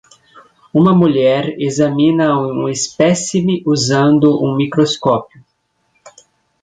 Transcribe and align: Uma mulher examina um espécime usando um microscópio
Uma 0.73 0.95
mulher 0.95 1.53
examina 1.61 2.35
um 2.35 2.67
espécime 2.67 3.61
usando 3.67 4.43
um 4.43 4.55
microscópio 4.57 5.43